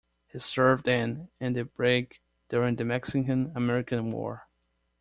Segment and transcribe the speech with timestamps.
[0.29, 4.47] He served in and the brig during the Mexican-American War.